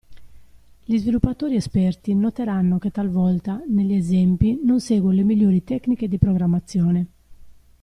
[0.83, 7.07] Gli sviluppatori esperti noteranno che talvolta negli esempi non seguo le migliori tecniche di programmazione.